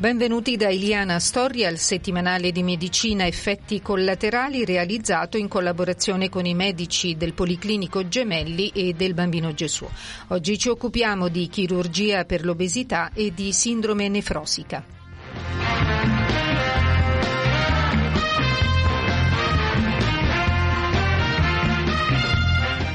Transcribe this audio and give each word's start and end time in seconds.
Benvenuti 0.00 0.56
da 0.56 0.68
Eliana 0.68 1.18
Storia 1.18 1.66
al 1.66 1.76
settimanale 1.76 2.52
di 2.52 2.62
medicina 2.62 3.26
effetti 3.26 3.82
collaterali 3.82 4.64
realizzato 4.64 5.36
in 5.38 5.48
collaborazione 5.48 6.28
con 6.28 6.46
i 6.46 6.54
medici 6.54 7.16
del 7.16 7.32
Policlinico 7.32 8.06
Gemelli 8.06 8.68
e 8.68 8.92
del 8.92 9.14
Bambino 9.14 9.52
Gesù. 9.54 9.88
Oggi 10.28 10.56
ci 10.56 10.68
occupiamo 10.68 11.26
di 11.26 11.48
chirurgia 11.48 12.24
per 12.26 12.44
l'obesità 12.44 13.10
e 13.12 13.34
di 13.34 13.52
sindrome 13.52 14.08
nefrosica. 14.08 14.97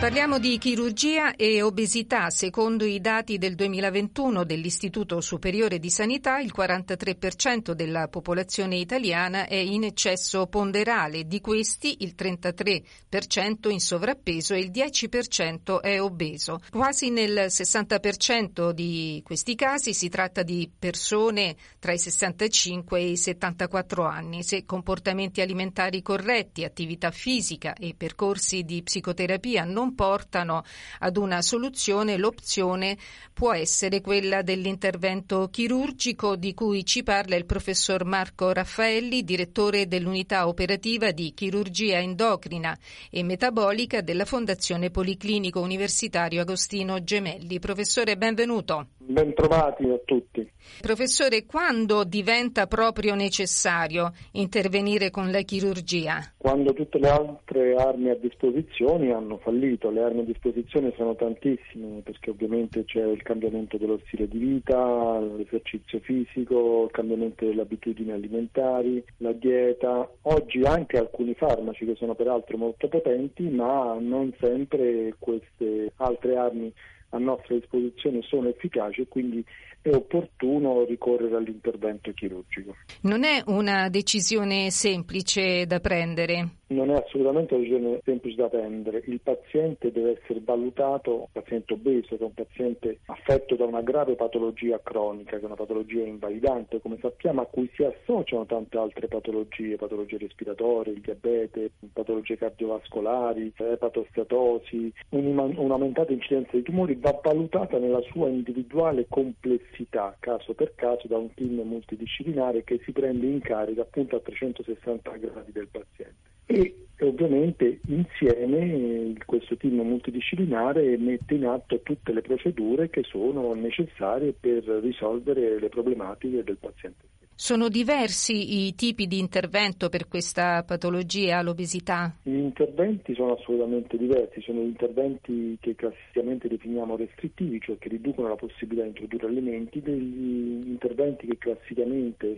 Parliamo 0.04 0.38
di 0.38 0.58
chirurgia 0.58 1.34
e 1.34 1.62
obesità. 1.62 2.30
Secondo 2.30 2.84
i 2.84 3.00
dati 3.00 3.38
del 3.38 3.56
2021 3.56 4.44
dell'Istituto 4.44 5.22
Superiore 5.22 5.80
di 5.80 5.90
Sanità, 5.90 6.40
il 6.40 6.52
43% 6.54 7.72
della 7.72 8.10
popolazione 8.10 8.76
italiana 8.76 9.48
è 9.48 9.56
in 9.56 9.86
eccesso 9.86 10.48
ponderale. 10.48 11.26
Di 11.26 11.40
questi, 11.40 12.04
il 12.04 12.16
33% 12.18 13.70
in 13.70 13.80
sovrappeso 13.80 14.54
e 14.54 14.60
il 14.60 14.72
10% 14.72 15.80
è 15.80 16.02
obeso. 16.02 16.60
Quasi 16.70 17.10
nel 17.10 17.46
60% 17.48 18.72
di 18.72 19.22
questi 19.24 19.56
casi 19.56 19.94
si 19.94 20.10
tratta 20.10 20.44
di 20.44 20.70
persone 20.78 21.56
tra 21.80 21.94
i 21.94 21.98
65 21.98 23.00
e 23.00 23.12
i 23.12 23.16
74 23.16 24.06
anni. 24.06 24.44
Se 24.44 24.66
comportamenti 24.66 25.40
alimentari 25.40 26.02
corretti, 26.02 26.66
attività 26.66 27.10
fisica 27.10 27.74
e 27.74 27.96
percorsi 27.96 28.64
di 28.64 28.84
psicoterapia 28.84 29.64
non 29.64 29.92
portano 29.94 30.64
ad 31.00 31.18
una 31.18 31.42
soluzione, 31.42 32.18
l'opzione 32.18 32.98
può 33.34 33.54
essere 33.54 34.02
quella 34.02 34.42
dell'intervento 34.42 35.50
chirurgico 35.50 36.36
di 36.36 36.54
cui 36.54 36.86
ci 36.86 37.04
parla 37.04 37.36
il 37.36 37.46
professor 37.46 38.06
Marco 38.06 38.52
Raffaelli, 38.52 39.24
direttore 39.24 39.88
dell'unità 39.88 40.48
operativa 40.48 41.12
di 41.12 41.34
chirurgia 41.34 42.00
endocrina 42.00 42.78
e 43.10 43.24
metabolica 43.24 44.02
della 44.02 44.26
Fondazione 44.26 44.90
Policlinico 44.90 45.60
Universitario 45.60 46.42
Agostino 46.42 47.04
Gemelli. 47.04 47.60
Professore, 47.60 48.18
benvenuto. 48.18 48.88
Bentrovati 48.98 49.84
a 49.90 50.00
tutti. 50.06 50.50
Professore, 50.80 51.46
quando 51.46 52.04
diventa 52.04 52.68
proprio 52.68 53.16
necessario 53.16 54.14
intervenire 54.32 55.10
con 55.10 55.30
la 55.30 55.42
chirurgia? 55.42 56.34
Quando 56.38 56.74
tutte 56.74 57.00
le 57.00 57.10
altre 57.10 57.76
armi 57.76 58.10
a 58.10 58.16
disposizione 58.16 59.12
hanno 59.12 59.38
fallito. 59.38 59.83
Le 59.92 60.02
armi 60.02 60.22
a 60.22 60.24
disposizione 60.24 60.94
sono 60.96 61.16
tantissime 61.16 62.02
perché 62.02 62.30
ovviamente 62.30 62.86
c'è 62.86 63.04
il 63.04 63.22
cambiamento 63.22 63.78
dello 63.78 64.00
stile 64.06 64.28
di 64.28 64.38
vita, 64.38 65.20
l'esercizio 65.20 66.00
fisico, 66.00 66.86
il 66.86 66.92
cambiamento 66.92 67.46
delle 67.46 67.62
abitudini 67.62 68.12
alimentari, 68.12 69.04
la 69.18 69.34
dieta. 69.34 70.10
Oggi 70.24 70.62
anche 70.62 70.98
alcuni 70.98 71.34
farmaci 71.34 71.86
che 71.86 71.96
sono 71.96 72.16
peraltro 72.16 72.58
molto 72.58 72.88
potenti, 72.88 73.44
ma 73.50 73.98
non 74.00 74.34
sempre 74.40 75.16
queste 75.20 75.92
altre 75.98 76.36
armi 76.38 76.74
a 77.10 77.18
nostra 77.20 77.56
disposizione 77.56 78.22
sono 78.24 78.50
efficaci 78.50 79.02
e 79.02 79.08
quindi 79.08 79.46
è 79.82 79.90
opportuno 79.94 80.86
ricorrere 80.86 81.36
all'intervento 81.36 82.12
chirurgico. 82.14 82.76
Non 83.02 83.24
è 83.24 83.44
una 83.48 83.90
decisione 83.90 84.72
semplice 84.72 85.66
da 85.66 85.80
prendere? 85.80 86.62
Non 86.74 86.90
è 86.90 86.96
assolutamente 86.96 87.54
una 87.54 87.64
decisione 87.64 88.02
semplice 88.04 88.36
da 88.36 88.50
prendere. 88.50 89.04
Il 89.06 89.20
paziente 89.22 89.92
deve 89.92 90.20
essere 90.20 90.42
valutato, 90.44 91.16
un 91.16 91.26
paziente 91.32 91.74
obeso, 91.74 92.18
che 92.18 92.24
è 92.24 92.26
un 92.26 92.34
paziente 92.34 93.00
affetto 93.06 93.56
da 93.56 93.66
una 93.66 93.82
grave 93.82 94.16
patologia 94.16 94.82
cronica, 94.82 95.38
che 95.38 95.44
è 95.44 95.46
una 95.46 95.56
patologia 95.56 96.04
invalidante, 96.04 96.82
come 96.82 96.98
sappiamo, 97.00 97.42
a 97.42 97.46
cui 97.46 97.70
si 97.76 97.84
associano 97.84 98.46
tante 98.48 98.78
altre 98.78 99.08
patologie, 99.08 99.76
patologie 99.76 100.18
respiratorie, 100.18 100.94
il 100.94 101.02
diabete, 101.02 101.72
patologie 101.94 102.38
cardiovascolari, 102.38 103.54
epatostatosi, 103.56 104.92
un'aumentata 105.10 106.12
incidenza 106.12 106.58
di 106.58 106.64
tumori 106.64 106.96
va 106.96 107.20
valutata 107.22 107.78
nella 107.78 108.02
sua 108.02 108.30
individuale 108.30 109.06
complessità, 109.08 110.16
caso 110.20 110.54
per 110.54 110.74
caso, 110.76 111.08
da 111.08 111.18
un 111.18 111.32
team 111.36 111.62
multidisciplinare 111.62 112.64
che 112.64 112.80
si 112.84 112.92
prende 112.92 113.28
in 113.28 113.42
carica 113.42 113.82
appunto 113.82 114.16
a 114.16 114.20
360 114.20 115.12
gradi 115.18 115.52
del 115.52 115.68
paziente 115.68 116.33
e 116.46 116.88
ovviamente 117.00 117.82
insieme 117.86 119.14
questo 119.26 119.58
team 119.58 119.82
multidisciplinare 119.82 120.98
mette 120.98 121.34
in 121.36 121.46
atto 121.46 121.82
tutte 121.82 122.14
le 122.14 122.22
procedure 122.22 122.90
che 122.90 123.04
sono 123.04 123.54
necessarie 123.54 124.34
per 124.34 124.64
risolvere 124.64 125.60
le 125.60 125.70
problematiche 125.70 126.44
del 126.44 126.58
paziente. 126.58 127.08
Sono 127.36 127.68
diversi 127.68 128.68
i 128.68 128.76
tipi 128.76 129.08
di 129.08 129.18
intervento 129.18 129.90
per 129.90 130.08
questa 130.08 130.64
patologia, 130.64 131.42
l'obesità? 131.42 132.16
Gli 132.22 132.38
interventi 132.38 133.16
sono 133.16 133.34
assolutamente 133.34 133.98
diversi, 133.98 134.40
sono 134.42 134.62
interventi 134.62 135.58
che 135.60 135.76
classicamente 135.76 136.48
definiamo 136.48 136.96
restrittivi, 136.96 137.60
cioè 137.60 137.78
che 137.80 137.90
riducono 137.90 138.30
la 138.30 138.36
possibilità 138.36 138.84
di 138.84 138.90
introdurre 138.90 139.28
alimenti, 139.28 139.82
degli 139.82 140.68
interventi 140.68 141.26
che 141.26 141.38
classicamente, 141.40 142.38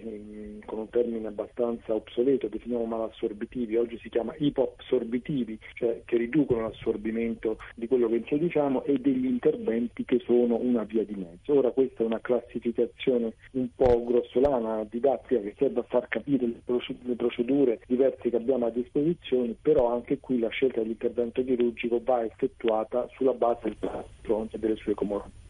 con 0.66 0.80
un 0.80 0.90
termine 0.90 1.28
abbastanza 1.28 1.94
obsoleto, 1.94 2.48
definiamo 2.48 2.86
malassorbitivi, 2.86 3.76
oggi 3.76 4.00
si 4.02 4.10
chiama 4.10 4.34
ipoabsorbitivi, 4.38 5.60
cioè 5.76 6.04
che 6.06 6.18
riducono 6.18 6.62
l'assorbimento 6.62 7.58
di 7.76 7.88
quello 7.88 8.08
che 8.08 8.16
introduciamo, 8.16 8.86
e 8.86 8.98
degli 9.00 9.26
interventi 9.26 10.06
che 10.06 10.22
sono 10.26 10.56
una 10.56 10.84
via 10.84 11.04
di 11.04 11.16
mezzo. 11.16 11.54
Ora 11.54 11.72
questa 11.72 12.02
è 12.02 12.06
una 12.06 12.22
classificazione 12.22 13.34
un 13.52 13.68
po' 13.76 14.04
grossolana 14.06 14.84
didattica 14.90 15.42
che 15.42 15.56
serve 15.58 15.82
a 15.82 15.84
far 15.84 16.08
capire 16.08 16.46
le 16.46 17.16
procedure 17.16 17.80
diverse 17.88 18.30
che 18.30 18.36
abbiamo 18.36 18.66
a 18.66 18.70
disposizione, 18.70 19.56
però 19.62 19.92
anche 19.92 20.20
qui 20.20 20.40
la 20.40 20.50
scelta 20.50 20.82
dell'intervento 20.82 21.44
chirurgico 21.44 22.02
va 22.04 22.24
effettuata 22.24 23.08
sulla 23.16 23.34
base 23.34 23.62
del 23.64 23.78
paziente 23.78 24.56
e 24.56 24.60
delle 24.60 24.76
sue 24.76 24.94
comorbidità. 24.94 25.44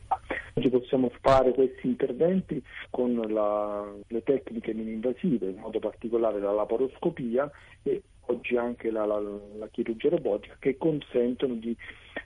Oggi 0.53 0.69
possiamo 0.69 1.11
fare 1.21 1.51
questi 1.53 1.87
interventi 1.87 2.63
con 2.89 3.15
la, 3.15 3.85
le 4.07 4.23
tecniche 4.23 4.73
mini-invasive, 4.73 5.49
in 5.49 5.57
modo 5.57 5.79
particolare 5.79 6.39
la 6.39 6.53
laparoscopia 6.53 7.49
e 7.83 8.01
oggi 8.27 8.55
anche 8.55 8.89
la, 8.89 9.05
la, 9.05 9.19
la, 9.19 9.67
chirurgia 9.69 10.09
robotica, 10.09 10.55
che 10.59 10.77
consentono 10.77 11.55
di 11.55 11.75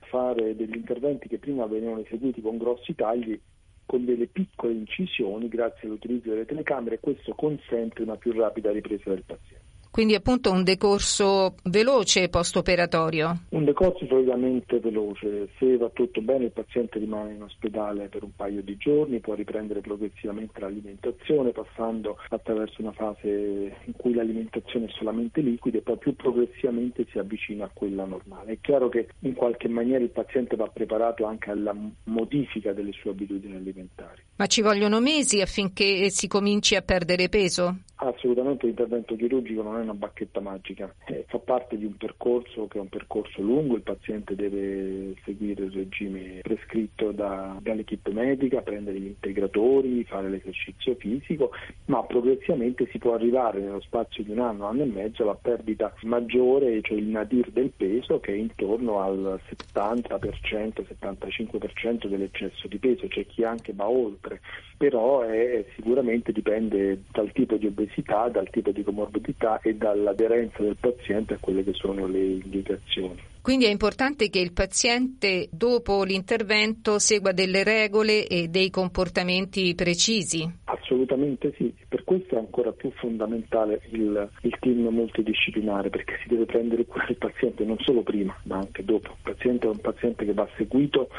fare 0.10 0.56
degli 0.56 0.76
interventi 0.76 1.28
che 1.28 1.40
prima 1.40 1.66
venivano 1.66 2.02
eseguiti 2.02 2.42
con 2.42 2.58
grossi 2.58 2.94
tagli 2.96 3.40
con 3.90 4.06
delle 4.06 4.28
piccole 4.28 4.74
incisioni 4.74 5.48
grazie 5.48 5.88
all'utilizzo 5.88 6.30
delle 6.30 6.46
telecamere 6.46 6.96
e 6.96 7.00
questo 7.00 7.34
consente 7.34 8.04
una 8.04 8.18
più 8.18 8.34
rapida 8.34 8.70
ripresa 8.70 9.10
del 9.10 9.24
paziente. 9.26 9.49
Quindi 9.92 10.16
appunto 10.16 10.52
un 10.52 10.64
decorso 10.64 11.56
veloce 11.64 12.30
post-operatorio? 12.30 13.46
Un 13.50 13.66
decorso 13.66 14.06
solitamente 14.06 14.80
veloce, 14.80 15.50
se 15.58 15.78
va 15.78 15.90
tutto 15.90 16.22
bene 16.22 16.46
il 16.46 16.52
paziente 16.52 17.00
rimane 17.00 17.34
in 17.34 17.42
ospedale 17.42 18.08
per 18.08 18.24
un 18.24 18.36
paio 18.36 18.62
di 18.62 18.78
giorni, 18.78 19.20
può 19.20 19.34
riprendere 19.34 19.82
progressivamente 19.82 20.60
l'alimentazione 20.60 21.52
passando 21.52 22.18
attraverso 22.30 22.82
una 22.82 22.92
fase 22.92 23.76
in 23.84 23.94
cui 23.98 24.14
l'alimentazione 24.14 24.86
è 24.86 24.92
solamente 24.92 25.42
liquida 25.42 25.80
e 25.80 25.82
poi 25.82 25.98
più 25.98 26.16
progressivamente 26.16 27.06
si 27.10 27.18
avvicina 27.18 27.66
a 27.66 27.72
quella 27.74 28.06
normale. 28.06 28.54
È 28.54 28.58
chiaro 28.62 28.90
che 28.90 29.10
in 29.22 29.34
qualche 29.34 29.68
maniera 29.68 30.04
il 30.04 30.12
paziente 30.12 30.56
va 30.56 30.68
preparato 30.68 31.26
anche 31.26 31.50
alla 31.50 31.76
modifica 32.06 32.74
delle 32.74 32.92
sue 32.92 33.12
abitudini 33.12 33.56
alimentari. 33.56 34.22
Ma 34.36 34.46
ci 34.46 34.62
vogliono 34.62 35.00
mesi 35.00 35.42
affinché 35.42 36.10
si 36.10 36.28
cominci 36.28 36.76
a 36.76 36.82
perdere 36.82 37.28
peso? 37.28 37.80
Assolutamente 37.96 38.66
l'intervento 38.66 39.16
chirurgico 39.18 39.62
non 39.62 39.79
è 39.79 39.79
una 39.82 39.94
bacchetta 39.94 40.40
magica, 40.40 40.94
eh, 41.06 41.26
fa 41.28 41.40
parte 41.40 41.78
di 41.78 41.86
un 41.86 41.96
percorso 41.98 42.68
che 42.68 42.78
è 42.78 42.82
un 42.82 42.90
percorso 42.90 43.42
lungo, 43.42 43.76
il 43.76 43.82
paziente 43.82 44.36
deve 44.36 45.16
seguire 45.24 45.66
il 45.66 45.72
regime 45.72 46.40
prescritto 46.42 47.12
da, 47.12 47.58
dall'equipe 47.62 48.12
medica, 48.12 48.62
prendere 48.62 49.00
gli 49.00 49.08
integratori, 49.08 50.04
fare 50.04 50.30
l'esercizio 50.30 50.96
fisico, 50.96 51.52
ma 51.86 52.04
progressivamente 52.04 52.88
si 52.92 52.98
può 52.98 53.14
arrivare 53.14 53.60
nello 53.60 53.82
spazio 53.82 54.24
di 54.24 54.32
un 54.32 54.40
anno, 54.40 54.66
anno 54.66 54.84
e 54.84 54.88
mezzo 54.88 55.24
alla 55.24 55.36
perdita 55.36 55.94
maggiore, 56.04 56.82
cioè 56.82 56.98
il 56.98 57.08
nadir 57.08 57.52
del 57.52 57.72
peso 57.76 58.20
che 58.20 58.34
è 58.34 58.36
intorno 58.36 59.02
al 59.02 59.40
70%, 59.48 60.86
75% 61.00 62.08
dell'eccesso 62.08 62.68
di 62.68 62.78
peso, 62.78 63.08
c'è 63.08 63.26
chi 63.26 63.44
anche 63.44 63.74
va 63.74 63.90
oltre, 63.90 64.42
però 64.78 65.22
è, 65.22 65.66
sicuramente 65.76 66.32
dipende 66.32 67.04
dal 67.12 67.32
tipo 67.32 67.56
di 67.56 67.68
obesità 67.68 68.30
dal 68.30 68.50
tipo 68.50 68.72
di 68.72 68.84
comorbidità 68.84 69.60
e 69.70 69.76
dall'aderenza 69.76 70.62
del 70.64 70.78
paziente 70.80 71.36
a 71.36 71.38
quelle 71.40 71.64
che 71.64 71.74
sono 71.74 72.08
le 72.08 72.24
indicazioni. 72.24 73.28
Quindi 73.42 73.66
è 73.66 73.70
importante 73.70 74.30
che 74.30 74.40
il 74.40 74.52
paziente 74.52 75.48
dopo 75.52 76.04
l'intervento 76.04 77.00
segua 77.00 77.32
delle 77.32 77.64
regole 77.64 78.28
e 78.28 78.48
dei 78.48 78.70
comportamenti 78.70 79.74
precisi. 79.76 80.48
Assolutamente 80.66 81.54
sì, 81.56 81.74
per 81.88 82.04
questo 82.04 82.36
è 82.36 82.38
ancora 82.38 82.72
più 82.74 82.92
fondamentale 82.92 83.82
il, 83.92 84.30
il, 84.42 84.58
team 84.60 84.88
multidisciplinare 84.90 85.90
perché 85.90 86.20
si 86.22 86.28
deve 86.28 86.46
prendere 86.46 86.86
cura 86.86 87.06
del 87.08 87.18
paziente 87.18 87.64
non 87.64 87.78
solo 87.80 88.02
prima 88.02 88.36
ma 88.44 88.58
anche 88.58 88.84
dopo. 88.84 89.08
Il 89.08 89.34
paziente 89.34 89.68
è 89.68 89.70
un 89.70 89.80
paziente 89.80 90.26
che 90.26 90.34
va 90.34 90.48
seguito 90.58 91.10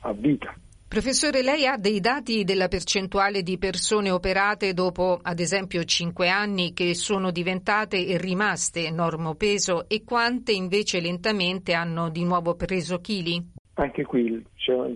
a 0.00 0.12
vita. 0.12 0.54
Professore, 0.94 1.42
lei 1.42 1.66
ha 1.66 1.76
dei 1.76 1.98
dati 1.98 2.44
della 2.44 2.68
percentuale 2.68 3.42
di 3.42 3.58
persone 3.58 4.12
operate 4.12 4.74
dopo, 4.74 5.18
ad 5.20 5.40
esempio, 5.40 5.82
5 5.82 6.28
anni 6.28 6.72
che 6.72 6.94
sono 6.94 7.32
diventate 7.32 8.06
e 8.06 8.16
rimaste 8.16 8.92
normopeso 8.92 9.88
e 9.88 10.04
quante 10.04 10.52
invece 10.52 11.00
lentamente 11.00 11.72
hanno 11.72 12.10
di 12.10 12.22
nuovo 12.22 12.54
preso 12.54 13.00
chili? 13.00 13.44
Anche 13.74 14.04
qui 14.04 14.40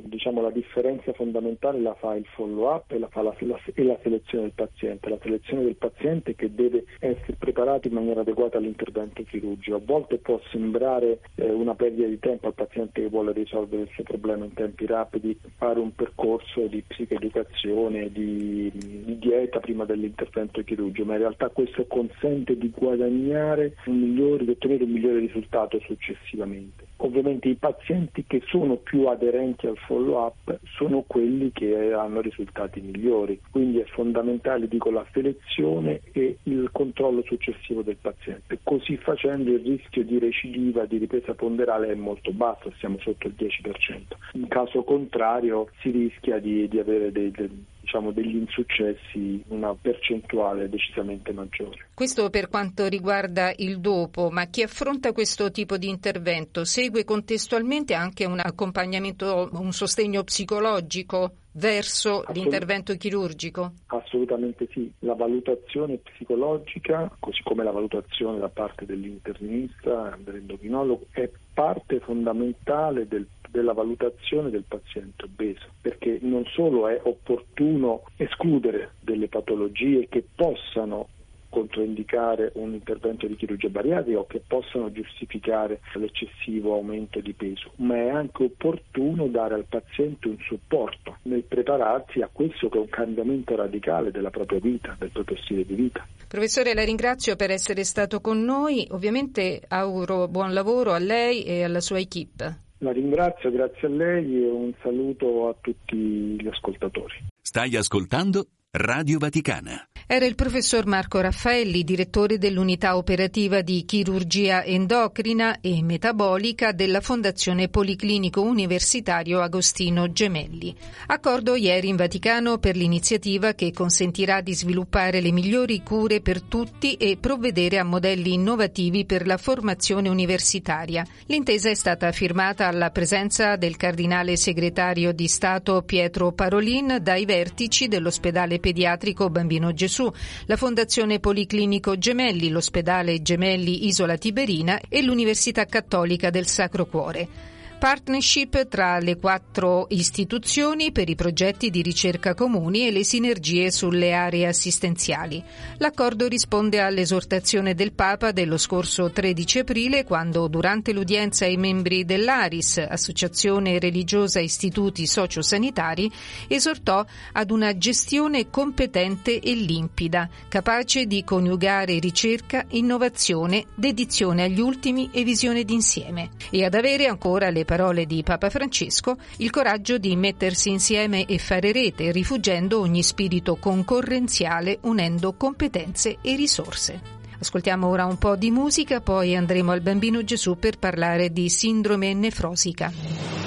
diciamo, 0.03 0.41
la 0.41 0.51
differenza 0.51 1.13
fondamentale 1.13 1.81
la 1.81 1.95
fa 1.95 2.15
il 2.15 2.27
follow 2.35 2.73
up 2.73 2.91
e 2.93 2.99
la, 2.99 3.09
fa 3.09 3.23
la, 3.23 3.35
la, 3.41 3.61
e 3.75 3.83
la 3.83 3.99
selezione 4.03 4.45
del 4.45 4.53
paziente, 4.55 5.09
la 5.09 5.19
selezione 5.21 5.65
del 5.65 5.77
paziente 5.77 6.35
che 6.35 6.55
deve 6.55 6.85
essere 7.01 7.37
preparato 7.39 7.89
in 7.89 7.95
maniera 7.95 8.21
adeguata 8.21 8.59
all'intervento 8.59 9.23
chirurgico. 9.25 9.77
A 9.77 9.81
volte 9.85 10.19
può 10.19 10.41
sembrare 10.51 11.21
eh, 11.35 11.51
una 11.51 11.75
perdita 11.75 12.09
di 12.09 12.19
tempo 12.19 12.47
al 12.47 12.55
paziente 12.55 13.03
che 13.03 13.09
vuole 13.09 13.33
risolvere 13.33 13.83
il 13.83 13.89
suo 13.93 14.05
problema 14.05 14.45
in 14.45 14.55
tempi 14.55 14.87
rapidi, 14.87 15.39
fare 15.57 15.79
un 15.81 15.95
percorso 15.95 16.67
di 16.67 16.83
psicoeducazione, 16.87 18.11
di, 18.11 18.71
di 18.73 19.19
dieta 19.19 19.61
prima 19.61 19.85
dell'intervento 19.85 20.63
chirurgico, 20.63 21.07
ma 21.07 21.15
in 21.15 21.21
realtà 21.21 21.49
questo 21.49 21.87
consente 21.87 22.57
di 22.57 22.73
guadagnare 22.75 23.75
un 23.87 23.99
migliore, 23.99 24.45
di 24.45 24.51
ottenere 24.51 24.85
un 24.85 24.91
migliore 24.91 25.19
risultato 25.19 25.79
successivamente. 25.81 26.87
Ovviamente 27.01 27.49
i 27.49 27.55
pazienti 27.55 28.25
che 28.27 28.43
sono 28.47 28.77
più 28.77 29.07
aderenti 29.07 29.58
al 29.67 29.77
follow 29.79 30.25
up 30.25 30.61
sono 30.77 31.05
quelli 31.07 31.51
che 31.53 31.93
hanno 31.93 32.21
risultati 32.21 32.81
migliori, 32.81 33.41
quindi 33.51 33.79
è 33.79 33.85
fondamentale 33.87 34.69
dico, 34.69 34.91
la 34.91 35.07
selezione 35.13 36.01
e 36.13 36.39
il 36.45 36.69
controllo 36.73 37.23
successivo 37.23 37.83
del 37.83 37.97
paziente. 38.01 38.59
Così 38.63 38.97
facendo 38.99 39.51
il 39.51 39.61
rischio 39.61 40.05
di 40.05 40.19
recidiva, 40.19 40.85
di 40.85 40.99
ripresa 40.99 41.35
ponderale 41.35 41.89
è 41.89 41.95
molto 41.95 42.33
basso, 42.33 42.73
siamo 42.79 42.99
sotto 43.01 43.27
il 43.27 43.35
10%. 43.37 44.01
In 44.35 44.49
caso 44.49 44.83
contrario 44.85 45.69
si 45.81 45.91
rischia 45.91 46.39
di, 46.39 46.69
di 46.69 46.79
avere 46.79 47.11
dei, 47.11 47.31
dei 47.31 47.51
diciamo, 47.89 48.11
degli 48.13 48.37
insuccessi 48.37 49.43
una 49.49 49.75
percentuale 49.75 50.69
decisamente 50.69 51.33
maggiore. 51.33 51.89
Questo 51.95 52.29
per 52.29 52.51
quanto 52.51 52.87
riguarda 52.87 53.51
il 53.57 53.81
dopo, 53.81 54.29
ma 54.31 54.45
chi 54.45 54.63
affronta 54.63 55.13
questo 55.13 55.51
tipo 55.51 55.79
di 55.79 55.89
intervento 55.89 56.67
segue 56.67 57.05
contestualmente 57.05 57.95
anche 57.95 58.27
un 58.27 58.41
accompagnamento, 58.41 59.49
un 59.53 59.73
sostegno 59.73 60.23
psicologico? 60.23 61.33
verso 61.59 62.21
Assolut- 62.21 62.37
l'intervento 62.37 62.95
chirurgico? 62.95 63.73
Assolutamente 63.87 64.69
sì, 64.71 64.93
la 65.01 65.15
valutazione 65.15 65.97
psicologica, 65.97 67.11
così 67.19 67.43
come 67.43 67.65
la 67.65 67.73
valutazione 67.73 68.39
da 68.39 68.49
parte 68.49 68.87
dell'internista, 68.87 70.17
dell'endocrinologo, 70.23 71.07
è 71.11 71.29
parte 71.53 71.99
fondamentale 71.99 73.09
del 73.09 73.27
della 73.51 73.73
valutazione 73.73 74.51
del 74.51 74.65
paziente 74.67 75.25
obeso, 75.25 75.67
perché 75.81 76.19
non 76.23 76.45
solo 76.47 76.89
è 76.89 77.01
opportuno 77.03 78.05
escludere 78.17 78.93
delle 79.01 79.29
patologie 79.29 80.07
che 80.09 80.25
possano 80.35 81.09
controindicare 81.49 82.53
un 82.55 82.75
intervento 82.75 83.27
di 83.27 83.37
chirurgia 83.37 83.69
bariatrica 83.69 84.19
o 84.19 84.27
che 84.27 84.43
possano 84.47 84.93
giustificare 84.93 85.81
l'eccessivo 85.95 86.75
aumento 86.75 87.21
di 87.21 87.33
peso, 87.33 87.73
ma 87.77 87.97
è 87.97 88.09
anche 88.09 88.45
opportuno 88.45 89.27
dare 89.29 89.55
al 89.55 89.65
paziente 89.69 90.29
un 90.29 90.37
supporto 90.41 91.17
nel 91.23 91.45
prepararsi 91.45 92.21
a 92.21 92.29
questo 92.31 92.69
che 92.69 92.79
è 92.79 92.81
un 92.81 92.89
cambiamento 92.89 93.57
radicale 93.57 94.11
della 94.11 94.31
propria 94.31 94.61
vita, 94.61 94.95
del 94.99 95.11
proprio 95.11 95.37
stile 95.39 95.65
di 95.65 95.75
vita. 95.75 96.07
Professore, 96.29 96.75
la 96.75 96.85
ringrazio 96.85 97.37
per 97.37 97.51
essere 97.51 97.85
stato 97.85 98.21
con 98.21 98.43
noi, 98.43 98.87
ovviamente 98.91 99.63
auguro 99.69 100.29
buon 100.29 100.53
lavoro 100.53 100.93
a 100.93 100.99
lei 100.99 101.43
e 101.45 101.65
alla 101.65 101.81
sua 101.81 101.99
equip. 101.99 102.67
La 102.79 102.93
ringrazio, 102.93 103.51
grazie 103.51 103.89
a 103.89 103.91
lei 103.91 104.45
e 104.45 104.49
un 104.49 104.73
saluto 104.83 105.49
a 105.49 105.55
tutti 105.61 105.97
gli 105.97 106.47
ascoltatori. 106.47 107.25
Stai 107.41 107.75
ascoltando 107.77 108.47
Radio 108.71 109.17
Vaticana. 109.17 109.89
Era 110.11 110.27
il 110.27 110.35
professor 110.35 110.87
Marco 110.87 111.21
Raffaelli, 111.21 111.85
direttore 111.85 112.39
dell'unità 112.39 112.97
operativa 112.97 113.61
di 113.61 113.85
chirurgia 113.85 114.65
endocrina 114.65 115.61
e 115.61 115.83
metabolica 115.83 116.73
della 116.73 117.01
Fondazione 117.01 117.69
Policlinico 117.69 118.43
Universitario 118.43 119.41
Agostino 119.41 120.13
Gemelli. 120.13 120.75
Accordo 121.07 121.55
ieri 121.57 121.89
in 121.89 121.97
Vaticano 121.97 122.59
per 122.59 122.77
l'iniziativa 122.77 123.53
che 123.53 123.73
consentirà 123.73 124.41
di 124.43 124.55
sviluppare 124.55 125.21
le 125.21 125.33
migliori 125.33 125.83
cure 125.83 126.21
per 126.21 126.43
tutti 126.43 126.95
e 126.95 127.17
provvedere 127.19 127.79
a 127.79 127.85
modelli 127.85 128.35
innovativi 128.35 129.05
per 129.05 129.27
la 129.27 129.37
formazione 129.37 130.09
universitaria. 130.09 131.07
L'intesa 131.27 131.69
è 131.69 131.75
stata 131.75 132.13
firmata 132.13 132.67
alla 132.67 132.91
presenza 132.91 133.57
del 133.57 133.77
cardinale 133.77 134.37
segretario 134.37 135.13
di 135.13 135.27
Stato 135.27 135.83
Pietro 135.83 136.33
Parolin 136.33 136.99
dai 137.03 137.27
vertici 137.27 137.89
dell'ospedale 137.89 138.58
pediatrico 138.59 139.31
Bambino 139.31 139.73
Gesù, 139.73 140.11
la 140.47 140.57
Fondazione 140.57 141.21
Policlinico 141.21 141.99
Gemelli, 141.99 142.49
l'ospedale 142.49 143.23
Gemelli 143.23 143.87
Isola 143.87 144.17
Tiberina 144.17 144.81
e 144.89 145.03
l'Università 145.03 145.65
Cattolica 145.67 146.31
del 146.31 146.47
Sacro 146.47 146.87
Cuore 146.87 147.57
partnership 147.79 148.67
tra 148.67 148.99
le 148.99 149.17
quattro 149.19 149.87
istituzioni 149.91 150.91
per 150.91 151.09
i 151.09 151.15
progetti 151.15 151.71
di 151.71 151.81
ricerca 151.81 152.35
comuni 152.35 152.89
e 152.89 152.91
le 152.91 153.05
sinergie 153.05 153.71
sulle 153.71 154.13
aree 154.13 154.49
assistenziali. 154.49 155.41
L'accordo 155.77 156.27
risponde 156.27 156.81
all'esortazione 156.81 157.75
del 157.75 157.93
Papa 157.93 158.33
dello 158.33 158.57
scorso 158.57 159.13
13 159.13 159.61
aprile 159.61 160.03
quando 160.03 160.49
durante 160.49 160.93
l'udienza 160.93 161.45
ai 161.45 161.57
membri 161.57 162.05
dell'ARIS, 162.05 162.85
Associazione 162.89 163.79
Religiosa 163.79 164.41
Istituti 164.41 165.07
Sociosanitari, 165.07 166.11
esortò 166.49 167.05
ad 167.33 167.51
una 167.53 167.79
gestione 167.79 168.51
competente 168.51 169.39
e 169.39 169.55
limpida, 169.55 170.29
capace 170.49 171.07
di 171.07 171.23
coniugare 171.23 172.01
ricerca, 172.01 172.65
innovazione, 172.71 173.67
dedizione 173.77 174.43
agli 174.43 174.61
ultimi 174.61 175.11
e 175.13 175.23
visione 175.23 175.63
d'insieme 175.63 176.31
e 176.51 176.65
ad 176.65 176.75
avere 176.75 177.07
ancora 177.07 177.51
le 177.51 177.67
parole 177.69 178.07
di 178.07 178.23
Papa 178.23 178.49
Francesco, 178.49 179.19
il 179.37 179.51
coraggio 179.51 179.99
di 179.99 180.17
mettersi 180.17 180.71
insieme 180.71 181.27
e 181.27 181.37
fare 181.37 181.71
rete, 181.71 182.13
rifuggendo 182.13 182.81
ogni 182.81 183.03
spirito 183.03 183.57
concorrenziale, 183.57 184.79
unendo 184.85 185.35
competenze 185.35 186.17
e 186.23 186.35
risorse. 186.35 186.99
Ascoltiamo 187.39 187.87
ora 187.87 188.07
un 188.07 188.17
po' 188.17 188.37
di 188.37 188.51
musica, 188.51 189.03
poi 189.03 189.37
andremo 189.37 189.73
al 189.73 189.83
Bambino 189.83 190.25
Gesù 190.25 190.57
per 190.59 190.79
parlare 190.79 191.31
di 191.31 191.51
sindrome 191.51 192.15
nefrosica. 192.15 193.39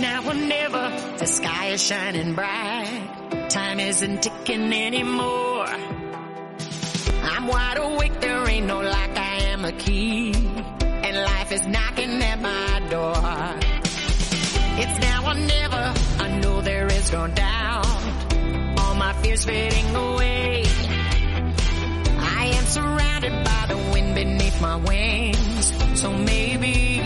Now 0.00 0.26
or 0.26 0.32
never, 0.34 0.90
the 1.18 1.26
sky 1.26 1.72
is 1.72 1.82
shining 1.82 2.34
bright. 2.34 3.50
Time 3.50 3.78
isn't 3.78 4.22
ticking 4.22 4.72
anymore. 4.72 5.89
Wide 7.50 7.78
awake, 7.78 8.20
there 8.20 8.48
ain't 8.48 8.66
no 8.66 8.80
lock, 8.80 9.10
I 9.16 9.36
am 9.52 9.64
a 9.64 9.72
key. 9.72 10.32
And 10.34 11.16
life 11.16 11.50
is 11.52 11.66
knocking 11.66 12.22
at 12.22 12.40
my 12.40 12.80
door. 12.88 13.14
It's 14.82 14.98
now 15.00 15.30
or 15.30 15.34
never, 15.34 15.94
I 16.24 16.38
know 16.40 16.60
there 16.60 16.86
is 16.86 17.12
no 17.12 17.26
doubt. 17.26 17.86
All 18.78 18.94
my 18.94 19.12
fears 19.22 19.44
fading 19.44 19.96
away. 19.96 20.64
I 22.18 22.52
am 22.54 22.64
surrounded 22.66 23.44
by 23.44 23.66
the 23.68 23.76
wind 23.92 24.14
beneath 24.14 24.60
my 24.60 24.76
wings. 24.76 26.00
So 26.00 26.12
maybe 26.12 27.02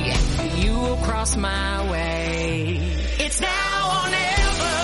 you 0.59 0.75
will 0.75 0.97
cross 0.99 1.37
my 1.37 1.91
way. 1.91 2.81
It's 3.19 3.41
now 3.41 4.05
or 4.05 4.11
never. 4.11 4.84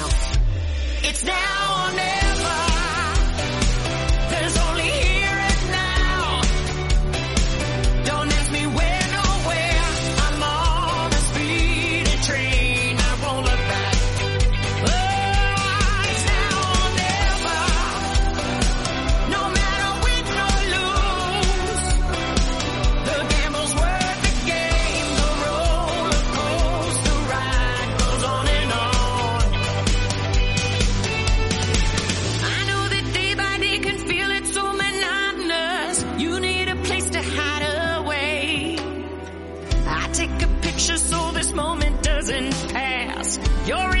You're 43.65 44.00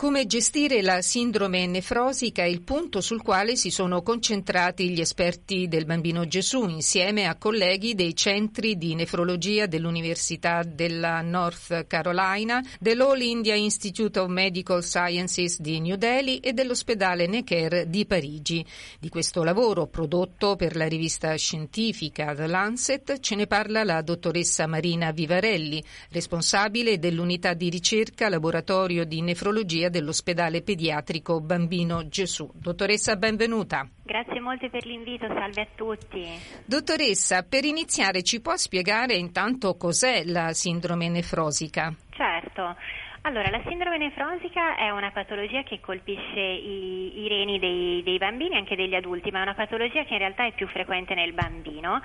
Come 0.00 0.24
gestire 0.24 0.80
la 0.80 1.02
sindrome 1.02 1.66
nefrosica 1.66 2.42
è 2.42 2.46
il 2.46 2.62
punto 2.62 3.02
sul 3.02 3.20
quale 3.20 3.54
si 3.54 3.68
sono 3.68 4.00
concentrati 4.00 4.88
gli 4.88 5.00
esperti 5.00 5.68
del 5.68 5.84
Bambino 5.84 6.26
Gesù 6.26 6.66
insieme 6.66 7.26
a 7.26 7.36
colleghi 7.36 7.94
dei 7.94 8.16
centri 8.16 8.78
di 8.78 8.94
nefrologia 8.94 9.66
dell'Università 9.66 10.62
della 10.62 11.20
North 11.20 11.86
Carolina, 11.86 12.64
dell'All 12.80 13.20
India 13.20 13.54
Institute 13.54 14.18
of 14.18 14.30
Medical 14.30 14.82
Sciences 14.82 15.60
di 15.60 15.80
New 15.80 15.96
Delhi 15.96 16.38
e 16.38 16.54
dell'ospedale 16.54 17.26
Necker 17.26 17.84
di 17.84 18.06
Parigi. 18.06 18.64
Di 18.98 19.10
questo 19.10 19.42
lavoro 19.42 19.86
prodotto 19.86 20.56
per 20.56 20.76
la 20.76 20.88
rivista 20.88 21.34
scientifica 21.34 22.34
The 22.34 22.46
Lancet 22.46 23.20
ce 23.20 23.34
ne 23.34 23.46
parla 23.46 23.84
la 23.84 24.00
dottoressa 24.00 24.66
Marina 24.66 25.10
Vivarelli, 25.10 25.84
responsabile 26.08 26.98
dell'unità 26.98 27.52
di 27.52 27.68
ricerca 27.68 28.30
laboratorio 28.30 29.04
di 29.04 29.20
nefrologia 29.20 29.88
dell'ospedale 29.90 30.62
pediatrico 30.62 31.40
Bambino 31.40 32.08
Gesù. 32.08 32.50
Dottoressa, 32.54 33.16
benvenuta. 33.16 33.86
Grazie 34.02 34.40
molte 34.40 34.70
per 34.70 34.86
l'invito, 34.86 35.26
salve 35.26 35.60
a 35.60 35.68
tutti. 35.74 36.26
Dottoressa, 36.64 37.42
per 37.42 37.64
iniziare 37.64 38.22
ci 38.22 38.40
può 38.40 38.56
spiegare 38.56 39.14
intanto 39.14 39.76
cos'è 39.76 40.24
la 40.24 40.52
sindrome 40.52 41.08
nefrosica? 41.08 41.94
Certo. 42.10 42.76
Allora, 43.22 43.50
la 43.50 43.60
sindrome 43.66 43.98
nefrosica 43.98 44.76
è 44.76 44.88
una 44.88 45.10
patologia 45.10 45.62
che 45.62 45.78
colpisce 45.78 46.40
i, 46.40 47.20
i 47.20 47.28
reni 47.28 47.58
dei, 47.58 48.02
dei, 48.02 48.16
bambini 48.16 48.54
e 48.54 48.58
anche 48.58 48.76
degli 48.76 48.94
adulti, 48.94 49.30
ma 49.30 49.40
è 49.40 49.42
una 49.42 49.52
patologia 49.52 50.04
che 50.04 50.14
in 50.14 50.20
realtà 50.20 50.46
è 50.46 50.52
più 50.52 50.66
frequente 50.68 51.14
nel 51.14 51.34
bambino 51.34 52.00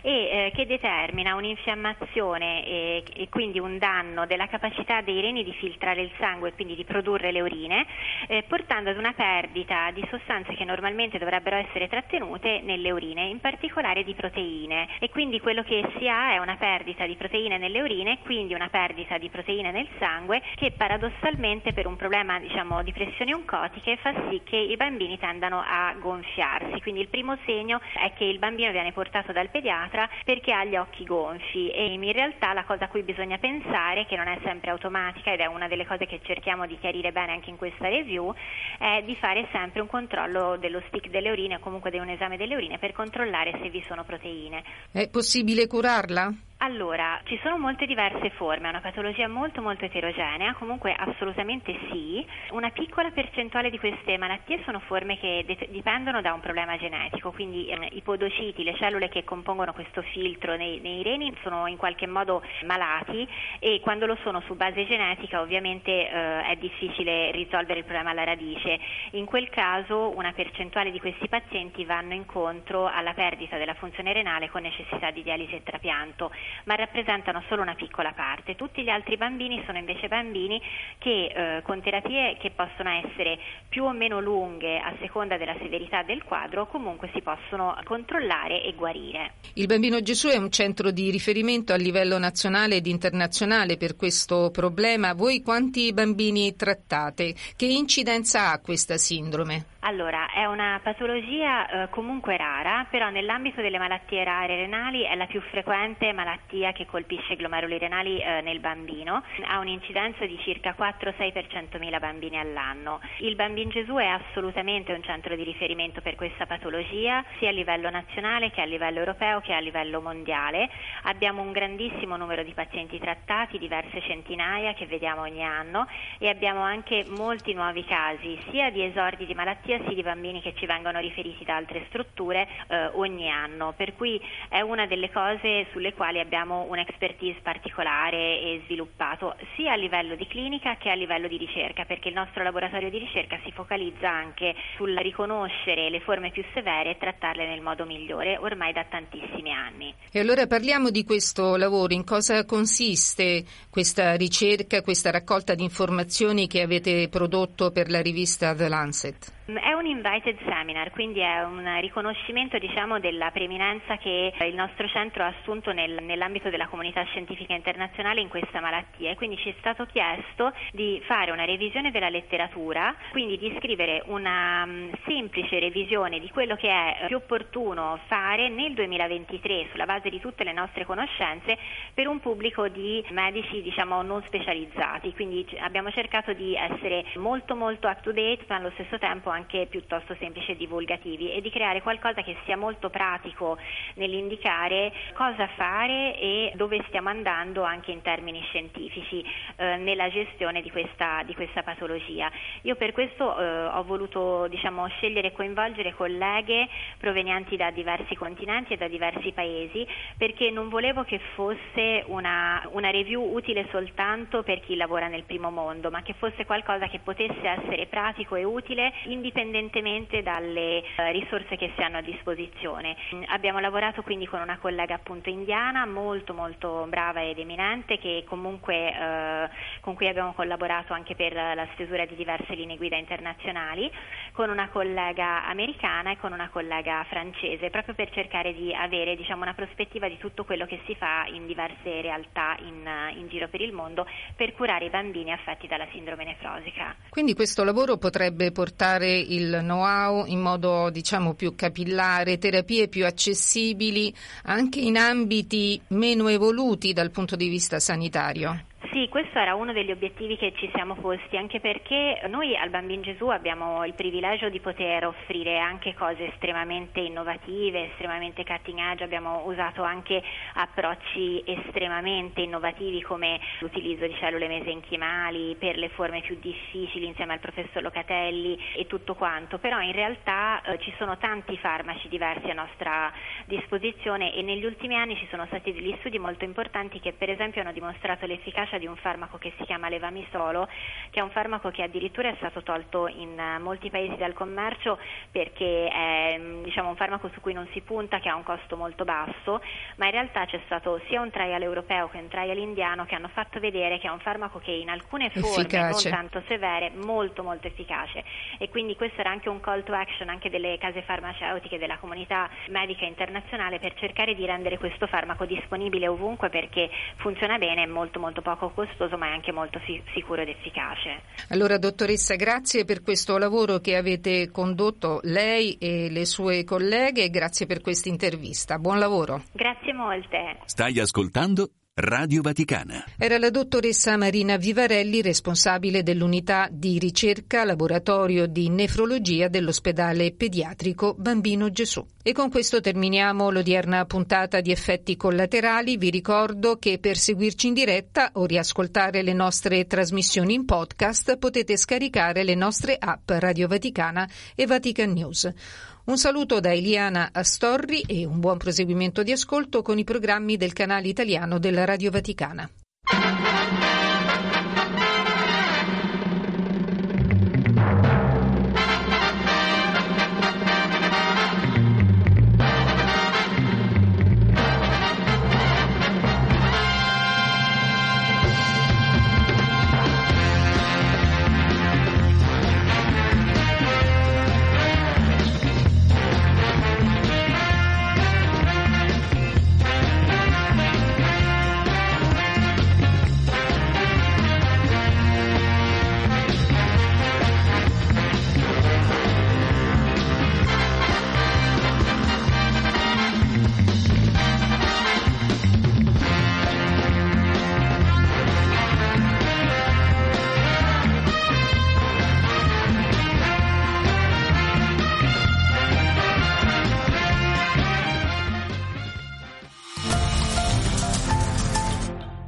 e 0.00 0.10
eh, 0.10 0.52
che 0.54 0.66
determina 0.66 1.34
un'infiammazione 1.34 2.64
e, 2.64 3.02
e, 3.14 3.28
quindi 3.28 3.58
un 3.58 3.78
danno 3.78 4.26
della 4.26 4.46
capacità 4.46 5.00
dei 5.00 5.20
reni 5.20 5.42
di 5.42 5.52
filtrare 5.54 6.02
il 6.02 6.12
sangue 6.18 6.50
e 6.50 6.52
quindi 6.52 6.76
di 6.76 6.84
produrre 6.84 7.32
le 7.32 7.40
urine, 7.40 7.84
eh, 8.28 8.44
portando 8.46 8.90
ad 8.90 8.96
una 8.96 9.12
perdita 9.12 9.90
di 9.90 10.06
sostanze 10.08 10.54
che 10.54 10.64
normalmente 10.64 11.18
dovrebbero 11.18 11.56
essere 11.56 11.88
trattenute 11.88 12.60
nelle 12.60 12.92
urine, 12.92 13.24
in 13.24 13.40
particolare 13.40 14.04
di 14.04 14.14
proteine. 14.14 14.86
E 15.00 15.10
quindi 15.10 15.40
quello 15.40 15.64
che 15.64 15.84
si 15.98 16.08
ha 16.08 16.30
è 16.34 16.38
una 16.38 16.56
perdita 16.56 17.06
di 17.06 17.16
proteine 17.16 17.58
nelle 17.58 17.80
urine, 17.80 18.18
quindi 18.22 18.54
una 18.54 18.68
perdita 18.68 19.18
di 19.18 19.28
proteine 19.28 19.72
nel 19.72 19.88
sangue 19.98 20.40
che 20.60 20.72
paradossalmente 20.72 21.72
per 21.72 21.86
un 21.86 21.96
problema 21.96 22.38
diciamo, 22.38 22.82
di 22.82 22.92
pressioni 22.92 23.32
oncotiche 23.32 23.96
fa 23.96 24.12
sì 24.28 24.42
che 24.44 24.56
i 24.56 24.76
bambini 24.76 25.18
tendano 25.18 25.64
a 25.66 25.94
gonfiarsi. 25.98 26.82
Quindi 26.82 27.00
il 27.00 27.08
primo 27.08 27.38
segno 27.46 27.80
è 27.94 28.12
che 28.12 28.24
il 28.24 28.38
bambino 28.38 28.70
viene 28.70 28.92
portato 28.92 29.32
dal 29.32 29.48
pediatra 29.48 30.06
perché 30.22 30.52
ha 30.52 30.62
gli 30.64 30.76
occhi 30.76 31.04
gonfi 31.04 31.70
e 31.70 31.86
in 31.86 32.12
realtà 32.12 32.52
la 32.52 32.64
cosa 32.64 32.84
a 32.84 32.88
cui 32.88 33.02
bisogna 33.02 33.38
pensare, 33.38 34.04
che 34.04 34.16
non 34.16 34.28
è 34.28 34.38
sempre 34.42 34.70
automatica 34.70 35.32
ed 35.32 35.40
è 35.40 35.46
una 35.46 35.66
delle 35.66 35.86
cose 35.86 36.04
che 36.04 36.20
cerchiamo 36.22 36.66
di 36.66 36.78
chiarire 36.78 37.10
bene 37.10 37.32
anche 37.32 37.48
in 37.48 37.56
questa 37.56 37.88
review, 37.88 38.34
è 38.78 39.02
di 39.06 39.16
fare 39.16 39.48
sempre 39.52 39.80
un 39.80 39.86
controllo 39.86 40.58
dello 40.58 40.82
stick 40.88 41.08
delle 41.08 41.30
urine 41.30 41.54
o 41.54 41.60
comunque 41.60 41.90
di 41.90 41.96
un 41.96 42.10
esame 42.10 42.36
delle 42.36 42.54
urine 42.54 42.76
per 42.76 42.92
controllare 42.92 43.58
se 43.62 43.70
vi 43.70 43.82
sono 43.88 44.04
proteine. 44.04 44.62
È 44.92 45.08
possibile 45.08 45.66
curarla? 45.66 46.30
Allora, 46.62 47.18
ci 47.24 47.40
sono 47.42 47.56
molte 47.56 47.86
diverse 47.86 48.28
forme, 48.36 48.66
è 48.66 48.68
una 48.68 48.82
patologia 48.82 49.26
molto 49.28 49.62
molto 49.62 49.86
eterogenea, 49.86 50.52
comunque 50.52 50.94
assolutamente 50.94 51.74
sì. 51.88 52.22
Una 52.50 52.68
piccola 52.68 53.10
percentuale 53.10 53.70
di 53.70 53.78
queste 53.78 54.18
malattie 54.18 54.60
sono 54.64 54.78
forme 54.80 55.18
che 55.18 55.42
de- 55.46 55.68
dipendono 55.70 56.20
da 56.20 56.34
un 56.34 56.40
problema 56.40 56.76
genetico, 56.76 57.32
quindi 57.32 57.68
eh, 57.68 57.88
i 57.92 58.02
podociti, 58.02 58.62
le 58.62 58.76
cellule 58.76 59.08
che 59.08 59.24
compongono 59.24 59.72
questo 59.72 60.02
filtro 60.02 60.54
nei, 60.56 60.80
nei, 60.80 61.02
reni 61.02 61.34
sono 61.42 61.66
in 61.66 61.78
qualche 61.78 62.06
modo 62.06 62.42
malati 62.66 63.26
e 63.58 63.80
quando 63.80 64.04
lo 64.04 64.18
sono 64.22 64.42
su 64.42 64.54
base 64.54 64.84
genetica 64.84 65.40
ovviamente 65.40 65.90
eh, 65.90 66.42
è 66.42 66.56
difficile 66.56 67.30
risolvere 67.30 67.78
il 67.78 67.86
problema 67.86 68.10
alla 68.10 68.24
radice. 68.24 68.78
In 69.12 69.24
quel 69.24 69.48
caso 69.48 70.14
una 70.14 70.32
percentuale 70.32 70.90
di 70.90 71.00
questi 71.00 71.26
pazienti 71.26 71.86
vanno 71.86 72.12
incontro 72.12 72.86
alla 72.86 73.14
perdita 73.14 73.56
della 73.56 73.72
funzione 73.72 74.12
renale 74.12 74.50
con 74.50 74.60
necessità 74.60 75.10
di 75.10 75.22
dialisi 75.22 75.54
e 75.54 75.62
trapianto 75.62 76.30
ma 76.64 76.74
rappresentano 76.74 77.42
solo 77.48 77.62
una 77.62 77.74
piccola 77.74 78.12
parte. 78.12 78.56
Tutti 78.56 78.82
gli 78.82 78.88
altri 78.88 79.16
bambini 79.16 79.62
sono 79.66 79.78
invece 79.78 80.08
bambini 80.08 80.60
che 80.98 81.26
eh, 81.26 81.62
con 81.62 81.80
terapie 81.80 82.36
che 82.38 82.50
possono 82.50 82.90
essere 82.90 83.38
più 83.68 83.84
o 83.84 83.92
meno 83.92 84.20
lunghe 84.20 84.78
a 84.78 84.92
seconda 85.00 85.36
della 85.36 85.56
severità 85.58 86.02
del 86.02 86.22
quadro 86.24 86.66
comunque 86.66 87.10
si 87.14 87.22
possono 87.22 87.76
controllare 87.84 88.62
e 88.62 88.72
guarire. 88.74 89.32
Il 89.54 89.66
Bambino 89.66 90.00
Gesù 90.02 90.28
è 90.28 90.36
un 90.36 90.50
centro 90.50 90.90
di 90.90 91.10
riferimento 91.10 91.72
a 91.72 91.76
livello 91.76 92.18
nazionale 92.18 92.76
ed 92.76 92.86
internazionale 92.86 93.76
per 93.76 93.96
questo 93.96 94.50
problema. 94.50 95.14
Voi 95.14 95.42
quanti 95.42 95.92
bambini 95.92 96.54
trattate? 96.56 97.34
Che 97.56 97.66
incidenza 97.66 98.50
ha 98.50 98.60
questa 98.60 98.96
sindrome? 98.96 99.78
Allora, 99.80 100.30
è 100.30 100.44
una 100.44 100.78
patologia 100.82 101.84
eh, 101.84 101.88
comunque 101.88 102.36
rara, 102.36 102.86
però 102.90 103.08
nell'ambito 103.08 103.62
delle 103.62 103.78
malattie 103.78 104.22
rare 104.24 104.56
renali 104.56 105.04
è 105.04 105.14
la 105.14 105.26
più 105.26 105.40
frequente 105.40 106.12
malattia 106.12 106.39
malattia 106.40 106.72
che 106.72 106.86
colpisce 106.86 107.34
i 107.34 107.36
glomeruli 107.36 107.78
renali 107.78 108.20
eh, 108.20 108.40
nel 108.40 108.60
bambino, 108.60 109.22
ha 109.44 109.58
un'incidenza 109.58 110.24
di 110.26 110.38
circa 110.40 110.74
4-6 110.76 111.32
per 111.32 111.46
100.000 111.46 111.98
bambini 112.00 112.38
all'anno. 112.38 113.00
Il 113.18 113.36
Bambin 113.36 113.68
Gesù 113.68 113.94
è 113.96 114.06
assolutamente 114.06 114.92
un 114.92 115.02
centro 115.02 115.36
di 115.36 115.44
riferimento 115.44 116.00
per 116.00 116.14
questa 116.14 116.46
patologia, 116.46 117.24
sia 117.38 117.48
a 117.48 117.52
livello 117.52 117.90
nazionale 117.90 118.50
che 118.50 118.60
a 118.60 118.64
livello 118.64 118.98
europeo 118.98 119.40
che 119.40 119.52
a 119.52 119.60
livello 119.60 120.00
mondiale. 120.00 120.68
Abbiamo 121.04 121.42
un 121.42 121.52
grandissimo 121.52 122.16
numero 122.16 122.42
di 122.42 122.52
pazienti 122.52 122.98
trattati, 122.98 123.58
diverse 123.58 124.00
centinaia 124.02 124.74
che 124.74 124.86
vediamo 124.86 125.22
ogni 125.22 125.44
anno 125.44 125.86
e 126.18 126.28
abbiamo 126.28 126.60
anche 126.60 127.04
molti 127.16 127.54
nuovi 127.54 127.84
casi, 127.84 128.38
sia 128.50 128.70
di 128.70 128.82
esordi 128.82 129.26
di 129.26 129.34
malattia 129.34 129.78
sia 129.84 129.94
di 129.94 130.02
bambini 130.02 130.40
che 130.40 130.54
ci 130.54 130.66
vengono 130.66 130.98
riferiti 131.00 131.44
da 131.44 131.56
altre 131.56 131.84
strutture 131.88 132.48
eh, 132.68 132.90
ogni 132.94 133.30
anno. 133.30 133.72
Per 133.76 133.94
cui 133.94 134.20
è 134.48 134.60
una 134.60 134.86
delle 134.86 135.10
cose 135.10 135.66
sulle 135.72 135.94
quali 135.94 136.18
abbiamo 136.18 136.29
un'expertise 136.38 137.40
particolare 137.42 138.40
e 138.40 138.62
sviluppato 138.64 139.34
sia 139.56 139.72
a 139.72 139.76
livello 139.76 140.14
di 140.14 140.26
clinica 140.26 140.76
che 140.76 140.90
a 140.90 140.94
livello 140.94 141.28
di 141.28 141.36
ricerca, 141.36 141.84
perché 141.84 142.08
il 142.08 142.14
nostro 142.14 142.42
laboratorio 142.42 142.90
di 142.90 142.98
ricerca 142.98 143.38
si 143.44 143.52
focalizza 143.52 144.08
anche 144.08 144.54
sul 144.76 144.96
riconoscere 144.96 145.90
le 145.90 146.00
forme 146.00 146.30
più 146.30 146.44
severe 146.54 146.90
e 146.90 146.98
trattarle 146.98 147.46
nel 147.46 147.60
modo 147.60 147.84
migliore 147.84 148.36
ormai 148.36 148.72
da 148.72 148.84
tantissimi 148.84 149.52
anni. 149.52 149.94
E 150.12 150.20
allora 150.20 150.46
parliamo 150.46 150.90
di 150.90 151.04
questo 151.04 151.56
lavoro, 151.56 151.92
in 151.94 152.04
cosa 152.04 152.44
consiste 152.44 153.44
questa 153.70 154.14
ricerca, 154.16 154.82
questa 154.82 155.10
raccolta 155.10 155.54
di 155.54 155.62
informazioni 155.62 156.46
che 156.46 156.62
avete 156.62 157.08
prodotto 157.08 157.70
per 157.70 157.90
la 157.90 158.00
rivista 158.00 158.54
The 158.54 158.68
Lancet? 158.68 159.38
È 159.58 159.72
un 159.72 159.84
invited 159.84 160.38
seminar, 160.44 160.90
quindi 160.92 161.18
è 161.18 161.42
un 161.42 161.78
riconoscimento 161.80 162.56
diciamo, 162.58 163.00
della 163.00 163.32
preeminenza 163.32 163.96
che 163.96 164.32
il 164.38 164.54
nostro 164.54 164.86
centro 164.86 165.24
ha 165.24 165.34
assunto 165.38 165.72
nel, 165.72 165.98
nell'ambito 166.02 166.50
della 166.50 166.68
comunità 166.68 167.02
scientifica 167.04 167.52
internazionale 167.54 168.20
in 168.20 168.28
questa 168.28 168.60
malattia. 168.60 169.10
E 169.10 169.16
quindi 169.16 169.36
ci 169.38 169.48
è 169.48 169.54
stato 169.58 169.86
chiesto 169.86 170.52
di 170.70 171.02
fare 171.04 171.32
una 171.32 171.44
revisione 171.44 171.90
della 171.90 172.08
letteratura, 172.08 172.94
quindi 173.10 173.38
di 173.38 173.52
scrivere 173.58 174.04
una 174.06 174.62
um, 174.64 174.90
semplice 175.04 175.58
revisione 175.58 176.20
di 176.20 176.30
quello 176.30 176.54
che 176.54 176.68
è 176.68 177.06
più 177.08 177.16
opportuno 177.16 177.98
fare 178.06 178.48
nel 178.50 178.74
2023 178.74 179.68
sulla 179.72 179.86
base 179.86 180.10
di 180.10 180.20
tutte 180.20 180.44
le 180.44 180.52
nostre 180.52 180.84
conoscenze 180.84 181.58
per 181.92 182.06
un 182.06 182.20
pubblico 182.20 182.68
di 182.68 183.04
medici 183.10 183.62
diciamo, 183.62 184.02
non 184.02 184.22
specializzati, 184.26 185.12
quindi 185.14 185.44
abbiamo 185.58 185.90
cercato 185.90 186.32
di 186.34 186.54
essere 186.54 187.04
molto 187.16 187.56
molto 187.56 187.88
up 187.88 188.00
to 188.02 188.12
date 188.12 188.44
ma 188.46 188.56
allo 188.56 188.70
stesso 188.74 188.96
tempo 188.98 189.30
anche 189.30 189.39
piuttosto 189.68 190.14
semplici 190.18 190.52
e 190.52 190.56
divulgativi 190.56 191.32
e 191.32 191.40
di 191.40 191.50
creare 191.50 191.82
qualcosa 191.82 192.22
che 192.22 192.36
sia 192.44 192.56
molto 192.56 192.90
pratico 192.90 193.58
nell'indicare 193.94 194.92
cosa 195.14 195.46
fare 195.56 196.18
e 196.18 196.52
dove 196.54 196.82
stiamo 196.88 197.08
andando 197.08 197.62
anche 197.62 197.90
in 197.90 198.02
termini 198.02 198.40
scientifici 198.42 199.24
eh, 199.56 199.76
nella 199.76 200.08
gestione 200.10 200.62
di 200.62 200.70
questa, 200.70 201.22
di 201.24 201.34
questa, 201.34 201.62
patologia. 201.62 202.30
Io 202.62 202.76
per 202.76 202.92
questo 202.92 203.38
eh, 203.38 203.66
ho 203.66 203.82
voluto 203.84 204.46
diciamo, 204.48 204.86
scegliere 204.88 205.28
e 205.28 205.32
coinvolgere 205.32 205.94
colleghe 205.94 206.68
provenienti 206.98 207.56
da 207.56 207.70
diversi 207.70 208.14
continenti 208.16 208.74
e 208.74 208.76
da 208.76 208.88
diversi 208.88 209.32
paesi 209.32 209.86
perché 210.16 210.50
non 210.50 210.68
volevo 210.68 211.04
che 211.04 211.20
fosse 211.34 212.04
una, 212.06 212.66
una 212.72 212.90
review 212.90 213.22
utile 213.22 213.66
soltanto 213.70 214.42
per 214.42 214.60
chi 214.60 214.76
lavora 214.76 215.08
nel 215.08 215.24
primo 215.24 215.50
mondo, 215.50 215.90
ma 215.90 216.02
che 216.02 216.14
fosse 216.14 216.44
qualcosa 216.44 216.86
che 216.88 217.00
potesse 217.00 217.46
essere 217.46 217.86
pratico 217.86 218.36
e 218.36 218.44
utile 218.44 218.92
indipendentemente 219.04 219.29
indipendentemente 219.30 220.22
dalle 220.22 220.82
eh, 220.82 221.12
risorse 221.12 221.56
che 221.56 221.72
si 221.76 221.82
hanno 221.82 221.98
a 221.98 222.02
disposizione. 222.02 222.96
Abbiamo 223.26 223.60
lavorato 223.60 224.02
quindi 224.02 224.26
con 224.26 224.40
una 224.40 224.58
collega 224.58 224.94
appunto 224.94 225.30
indiana 225.30 225.86
molto 225.86 226.34
molto 226.34 226.86
brava 226.88 227.22
ed 227.22 227.38
eminente 227.38 227.98
che 227.98 228.24
comunque 228.26 228.92
eh, 228.92 229.48
con 229.80 229.94
cui 229.94 230.08
abbiamo 230.08 230.32
collaborato 230.32 230.92
anche 230.92 231.14
per 231.14 231.32
la 231.32 231.66
stesura 231.74 232.04
di 232.06 232.16
diverse 232.16 232.54
linee 232.54 232.76
guida 232.76 232.96
internazionali, 232.96 233.90
con 234.32 234.50
una 234.50 234.68
collega 234.68 235.46
americana 235.46 236.10
e 236.12 236.18
con 236.18 236.32
una 236.32 236.48
collega 236.48 237.04
francese, 237.08 237.70
proprio 237.70 237.94
per 237.94 238.10
cercare 238.10 238.52
di 238.52 238.74
avere 238.74 239.16
diciamo, 239.16 239.42
una 239.42 239.54
prospettiva 239.54 240.08
di 240.08 240.18
tutto 240.18 240.44
quello 240.44 240.66
che 240.66 240.80
si 240.86 240.94
fa 240.96 241.24
in 241.26 241.46
diverse 241.46 242.00
realtà 242.00 242.56
in, 242.60 242.88
in 243.16 243.28
giro 243.28 243.48
per 243.48 243.60
il 243.60 243.72
mondo 243.72 244.06
per 244.34 244.52
curare 244.54 244.86
i 244.86 244.90
bambini 244.90 245.32
affetti 245.32 245.66
dalla 245.66 245.86
sindrome 245.92 246.24
nefrosica. 246.24 246.96
Quindi 247.10 247.34
questo 247.34 247.62
lavoro 247.64 247.96
potrebbe 247.96 248.50
portare 248.50 249.09
il 249.10 249.58
know-how 249.62 250.26
in 250.26 250.40
modo 250.40 250.90
diciamo 250.90 251.34
più 251.34 251.54
capillare, 251.54 252.38
terapie 252.38 252.88
più 252.88 253.04
accessibili 253.06 254.14
anche 254.44 254.80
in 254.80 254.96
ambiti 254.96 255.80
meno 255.88 256.28
evoluti 256.28 256.92
dal 256.92 257.10
punto 257.10 257.36
di 257.36 257.48
vista 257.48 257.78
sanitario. 257.78 258.64
Sì, 259.00 259.08
questo 259.08 259.38
era 259.38 259.54
uno 259.54 259.72
degli 259.72 259.90
obiettivi 259.90 260.36
che 260.36 260.52
ci 260.56 260.70
siamo 260.74 260.94
posti, 260.94 261.38
anche 261.38 261.58
perché 261.58 262.20
noi 262.28 262.54
al 262.54 262.68
Bambin 262.68 263.00
Gesù 263.00 263.28
abbiamo 263.28 263.82
il 263.86 263.94
privilegio 263.94 264.50
di 264.50 264.60
poter 264.60 265.06
offrire 265.06 265.58
anche 265.58 265.94
cose 265.94 266.26
estremamente 266.26 267.00
innovative, 267.00 267.92
estremamente 267.92 268.44
cutting 268.44 268.78
edge, 268.78 269.02
abbiamo 269.02 269.46
usato 269.46 269.82
anche 269.82 270.22
approcci 270.52 271.42
estremamente 271.46 272.42
innovativi 272.42 273.00
come 273.00 273.40
l'utilizzo 273.60 274.06
di 274.06 274.14
cellule 274.16 274.48
mesenchimali 274.48 275.56
per 275.58 275.78
le 275.78 275.88
forme 275.88 276.20
più 276.20 276.36
difficili 276.38 277.06
insieme 277.06 277.32
al 277.32 277.40
professor 277.40 277.80
Locatelli 277.80 278.58
e 278.76 278.86
tutto 278.86 279.14
quanto, 279.14 279.56
però 279.56 279.80
in 279.80 279.92
realtà 279.92 280.60
eh, 280.60 280.78
ci 280.78 280.92
sono 280.98 281.16
tanti 281.16 281.56
farmaci 281.56 282.06
diversi 282.08 282.50
a 282.50 282.54
nostra 282.54 283.10
disposizione 283.46 284.34
e 284.34 284.42
negli 284.42 284.66
ultimi 284.66 284.96
anni 284.96 285.16
ci 285.16 285.26
sono 285.30 285.46
stati 285.46 285.72
degli 285.72 285.96
studi 286.00 286.18
molto 286.18 286.44
importanti 286.44 287.00
che 287.00 287.14
per 287.14 287.30
esempio 287.30 287.62
hanno 287.62 287.72
dimostrato 287.72 288.26
l'efficacia 288.26 288.76
di 288.76 288.88
un 288.90 288.96
farmaco 288.96 289.38
che 289.38 289.52
si 289.56 289.64
chiama 289.64 289.88
Levamisolo, 289.88 290.68
che 291.10 291.20
è 291.20 291.22
un 291.22 291.30
farmaco 291.30 291.70
che 291.70 291.82
addirittura 291.82 292.28
è 292.28 292.34
stato 292.36 292.62
tolto 292.62 293.06
in 293.08 293.38
eh, 293.38 293.58
molti 293.58 293.90
paesi 293.90 294.16
dal 294.16 294.32
commercio 294.32 294.98
perché 295.30 295.88
è 295.88 296.38
mm, 296.38 296.62
diciamo, 296.62 296.90
un 296.90 296.96
farmaco 296.96 297.30
su 297.32 297.40
cui 297.40 297.52
non 297.52 297.66
si 297.72 297.80
punta, 297.80 298.18
che 298.20 298.28
ha 298.28 298.34
un 298.34 298.42
costo 298.42 298.76
molto 298.76 299.04
basso, 299.04 299.62
ma 299.96 300.06
in 300.06 300.12
realtà 300.12 300.44
c'è 300.46 300.60
stato 300.66 301.00
sia 301.08 301.20
un 301.20 301.30
trial 301.30 301.62
europeo 301.62 302.08
che 302.08 302.18
un 302.18 302.28
trial 302.28 302.58
indiano 302.58 303.04
che 303.06 303.14
hanno 303.14 303.28
fatto 303.28 303.60
vedere 303.60 303.98
che 303.98 304.06
è 304.06 304.10
un 304.10 304.20
farmaco 304.20 304.58
che 304.58 304.72
in 304.72 304.88
alcune 304.88 305.30
forme 305.30 305.48
efficace. 305.48 306.10
non 306.10 306.18
tanto 306.18 306.42
severe 306.46 306.90
molto 306.94 307.42
molto 307.42 307.66
efficace 307.66 308.24
e 308.58 308.68
quindi 308.68 308.96
questo 308.96 309.20
era 309.20 309.30
anche 309.30 309.48
un 309.48 309.60
call 309.60 309.82
to 309.84 309.92
action 309.92 310.28
anche 310.28 310.50
delle 310.50 310.78
case 310.78 311.02
farmaceutiche, 311.02 311.78
della 311.78 311.98
comunità 311.98 312.48
medica 312.68 313.04
internazionale 313.04 313.78
per 313.78 313.94
cercare 313.94 314.34
di 314.34 314.44
rendere 314.44 314.78
questo 314.78 315.06
farmaco 315.06 315.44
disponibile 315.44 316.08
ovunque 316.08 316.48
perché 316.48 316.90
funziona 317.16 317.58
bene 317.58 317.82
e 317.82 317.86
molto 317.86 318.18
molto 318.18 318.42
poco 318.42 318.70
costoso 318.84 319.16
ma 319.16 319.28
è 319.28 319.32
anche 319.32 319.52
molto 319.52 319.78
fi- 319.80 320.02
sicuro 320.14 320.42
ed 320.42 320.48
efficace. 320.48 321.22
Allora 321.48 321.78
dottoressa 321.78 322.34
grazie 322.36 322.84
per 322.84 323.02
questo 323.02 323.36
lavoro 323.38 323.78
che 323.78 323.96
avete 323.96 324.50
condotto 324.50 325.20
lei 325.24 325.76
e 325.78 326.08
le 326.10 326.24
sue 326.24 326.64
colleghe 326.64 327.24
e 327.24 327.30
grazie 327.30 327.66
per 327.66 327.80
questa 327.80 328.08
intervista. 328.08 328.78
Buon 328.78 328.98
lavoro. 328.98 329.42
Grazie 329.52 329.92
molte. 329.92 330.58
Stai 330.64 330.98
ascoltando 330.98 331.70
Radio 331.92 332.40
Vaticana. 332.40 333.04
Era 333.18 333.36
la 333.36 333.50
dottoressa 333.50 334.16
Marina 334.16 334.56
Vivarelli, 334.56 335.20
responsabile 335.22 336.04
dell'unità 336.04 336.68
di 336.70 337.00
ricerca 337.00 337.64
laboratorio 337.64 338.46
di 338.46 338.68
nefrologia 338.68 339.48
dell'ospedale 339.48 340.32
pediatrico 340.32 341.16
Bambino 341.18 341.68
Gesù. 341.70 342.06
E 342.22 342.32
con 342.32 342.48
questo 342.48 342.80
terminiamo 342.80 343.50
l'odierna 343.50 344.04
puntata 344.04 344.60
di 344.60 344.70
effetti 344.70 345.16
collaterali. 345.16 345.96
Vi 345.96 346.10
ricordo 346.10 346.76
che 346.76 346.98
per 347.00 347.18
seguirci 347.18 347.66
in 347.66 347.74
diretta 347.74 348.30
o 348.34 348.46
riascoltare 348.46 349.22
le 349.22 349.32
nostre 349.32 349.86
trasmissioni 349.86 350.54
in 350.54 350.64
podcast 350.64 351.38
potete 351.38 351.76
scaricare 351.76 352.44
le 352.44 352.54
nostre 352.54 352.96
app 352.98 353.30
Radio 353.30 353.66
Vaticana 353.66 354.30
e 354.54 354.64
Vatican 354.64 355.10
News. 355.10 355.52
Un 356.02 356.16
saluto 356.16 356.60
da 356.60 356.72
Eliana 356.72 357.28
Astorri 357.32 358.00
e 358.00 358.24
un 358.24 358.40
buon 358.40 358.56
proseguimento 358.56 359.22
di 359.22 359.32
ascolto 359.32 359.82
con 359.82 359.98
i 359.98 360.04
programmi 360.04 360.56
del 360.56 360.72
canale 360.72 361.08
italiano 361.08 361.58
della 361.58 361.84
Radio 361.84 362.10
Vaticana. 362.10 362.68